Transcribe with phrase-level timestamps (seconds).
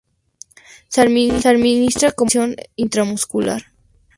[0.87, 1.45] Se administra
[2.11, 3.61] como una inyección intramuscular.